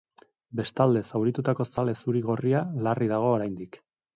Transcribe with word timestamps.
Bestalde, 0.59 1.03
zauritutako 1.11 1.67
zale 1.75 1.95
zuri-gorria 1.99 2.65
larri 2.89 3.11
dago 3.13 3.33
oraindik. 3.39 3.79